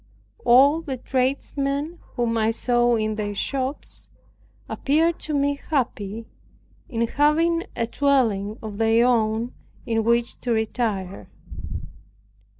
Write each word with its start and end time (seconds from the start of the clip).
All 0.45 0.81
the 0.81 0.97
tradesmen, 0.97 1.99
whom 2.15 2.35
I 2.35 2.49
saw 2.49 2.95
in 2.95 3.17
their 3.17 3.35
shops, 3.35 4.09
appeared 4.67 5.19
to 5.19 5.33
me 5.35 5.61
happy, 5.69 6.25
in 6.89 7.05
having 7.05 7.65
a 7.75 7.85
dwelling 7.85 8.57
of 8.63 8.79
their 8.79 9.05
own 9.05 9.53
in 9.85 10.03
which 10.03 10.39
to 10.39 10.51
retire. 10.53 11.29